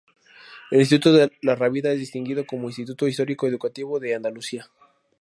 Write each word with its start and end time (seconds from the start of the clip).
El 0.71 0.79
Instituto 0.79 1.29
La 1.43 1.55
Rábida 1.55 1.91
es 1.91 1.99
distinguido 1.99 2.47
como 2.47 2.69
Instituto 2.69 3.07
Histórico 3.07 3.45
Educativo 3.47 3.99
de 3.99 4.15
Andalucía. 4.15 4.67